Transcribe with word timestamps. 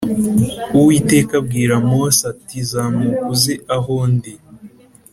Uwiteka 0.77 1.31
abwira 1.41 1.73
Mose 1.89 2.21
ati 2.33 2.57
Zamuka 2.69 3.23
uze 3.33 3.53
aho 3.75 3.95
ndi 4.13 4.33